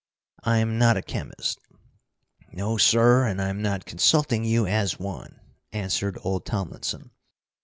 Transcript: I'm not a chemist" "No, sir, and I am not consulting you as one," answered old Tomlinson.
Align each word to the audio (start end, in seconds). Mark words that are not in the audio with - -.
I'm 0.43 0.79
not 0.79 0.97
a 0.97 1.03
chemist" 1.03 1.59
"No, 2.51 2.75
sir, 2.77 3.23
and 3.27 3.39
I 3.39 3.49
am 3.49 3.61
not 3.61 3.85
consulting 3.85 4.43
you 4.43 4.65
as 4.65 4.97
one," 4.97 5.39
answered 5.73 6.17
old 6.23 6.43
Tomlinson. 6.43 7.11